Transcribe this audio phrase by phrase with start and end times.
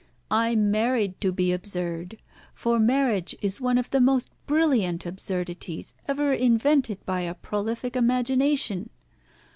[0.31, 2.17] I married to be absurd;
[2.55, 8.89] for marriage is one of the most brilliant absurdities ever invented by a prolific imagination.